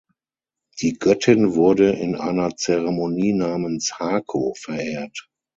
[0.79, 5.29] Die Göttin wurde in einer Zeremonie namens "Hako" verehrt.